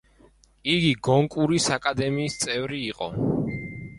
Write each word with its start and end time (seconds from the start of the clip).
იგი 0.75 0.89
გონკურის 1.07 1.69
აკადემიის 1.77 2.39
წევრი 2.45 2.83
იყო. 2.89 3.13